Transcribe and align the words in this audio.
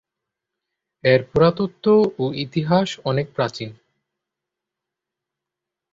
এর 1.03 1.21
পুরাতত্ত্ব 1.31 1.85
ও 2.19 2.25
ইতিহাস 2.35 2.89
অনেক 3.05 3.27
প্রাচীন। 3.35 3.69